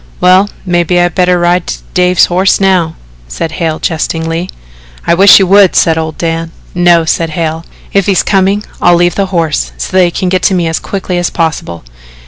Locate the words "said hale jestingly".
3.27-4.49